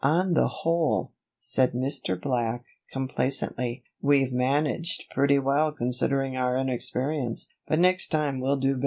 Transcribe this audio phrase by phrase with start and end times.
[0.03, 2.19] "On the whole," said Mr.
[2.19, 8.79] Black, complacently, "we've managed pretty well considering our inexperience; but next time we'll do better."